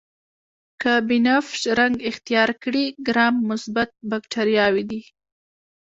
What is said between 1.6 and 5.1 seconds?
رنګ اختیار کړي ګرام مثبت باکتریاوې دي.